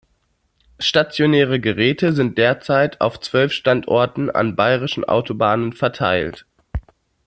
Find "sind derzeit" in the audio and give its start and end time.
2.13-2.99